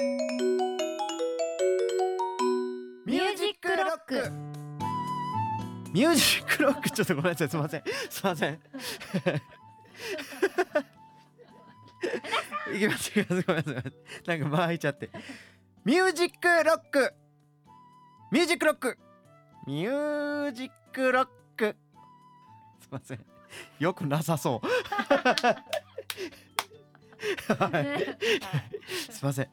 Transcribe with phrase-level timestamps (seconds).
[0.00, 4.28] ミュージックロック。
[5.92, 6.90] ミュージックロック。
[6.90, 7.48] ちょっとごめんなさい。
[7.48, 7.82] すいません。
[8.10, 8.60] すいません。
[12.74, 13.92] いきますいきますごめんなさい
[14.26, 15.10] なんか間空いちゃって。
[15.84, 17.14] ミュージックロック。
[18.32, 18.98] ミュージックロック。
[19.68, 21.76] ミュージックロック。
[22.80, 23.24] すいません。
[23.78, 24.66] よくなさそう。
[27.48, 28.18] はい
[29.14, 29.48] すいません。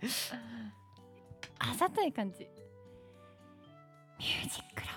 [1.60, 2.50] あざとい感じ。
[4.20, 4.88] ミュージックロ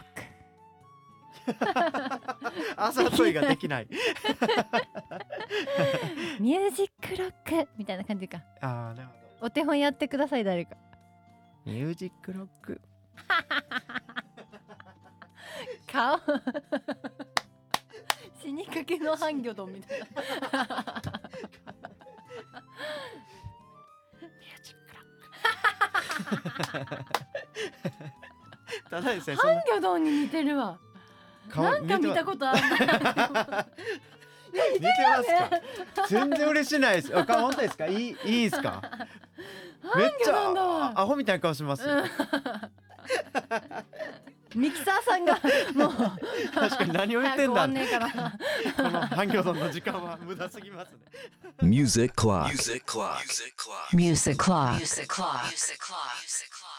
[2.76, 3.86] あざといができない。
[3.86, 3.94] ッ ク
[6.42, 7.32] ミュージックロッ
[7.64, 8.38] クみたいな感じか。
[8.60, 9.46] ああなるほど。
[9.46, 10.76] お手本やってください誰か。
[11.66, 12.80] ミュージックロック。
[15.90, 16.18] 顔。
[18.42, 20.06] 死にかけのハンギョドンみたいな
[28.90, 30.78] ただですねクハンギョドンに似てるわ。
[31.54, 32.60] なんか見たとことある
[34.74, 35.26] 似てます
[36.02, 36.08] か？
[36.08, 37.16] 全然嬉しないです。
[37.18, 37.86] あか本当ですか？
[37.86, 38.82] いいいいですか？
[39.96, 41.84] めっちゃわアホみたいな顔します
[44.54, 45.40] ミキサーさんが
[45.74, 46.20] もう。
[46.54, 47.66] 確かに何を言ってんだ
[49.16, 50.98] 半魚丼の時間は無駄すぎますね。
[51.62, 56.73] ミュージック・ミュージッ・ュージック・クラーク